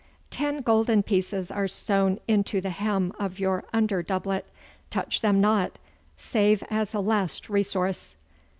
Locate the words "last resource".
6.99-8.15